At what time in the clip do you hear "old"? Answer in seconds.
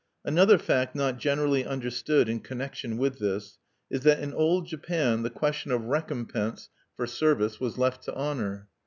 4.33-4.65